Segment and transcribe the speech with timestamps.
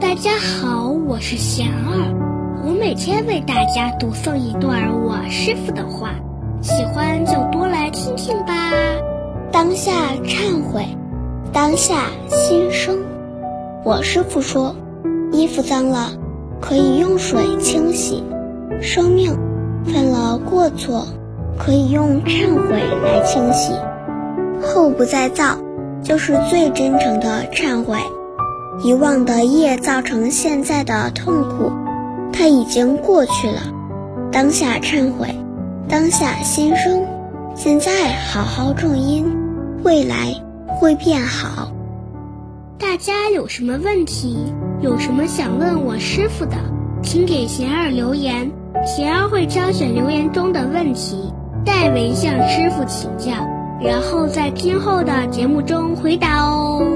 [0.00, 6.14] 大家好，我是贤儿，我每天为大家读诵一段我师傅的话，
[6.62, 8.54] 喜欢就多来听听吧。
[9.52, 9.92] 当下
[10.24, 10.86] 忏悔，
[11.52, 12.98] 当下心生。
[13.84, 14.74] 我师傅说，
[15.32, 16.12] 衣服脏了
[16.62, 18.24] 可以用水清洗，
[18.80, 19.36] 生命
[19.84, 21.06] 犯了过错
[21.58, 23.74] 可以用忏悔来清洗，
[24.62, 25.58] 后不再造
[26.02, 27.98] 就是最真诚的忏悔。
[28.82, 31.70] 遗忘的业造成现在的痛苦，
[32.32, 33.60] 它已经过去了。
[34.32, 35.34] 当下忏悔，
[35.86, 37.04] 当下心生，
[37.54, 39.36] 现在好好种因，
[39.82, 40.34] 未来
[40.66, 41.72] 会变好。
[42.78, 44.38] 大家有什么问题，
[44.80, 46.56] 有什么想问我师傅的，
[47.02, 48.50] 请给贤儿留言，
[48.86, 51.30] 贤儿会挑选留言中的问题，
[51.66, 53.32] 代为向师傅请教，
[53.78, 56.89] 然后在今后的节目中回答哦。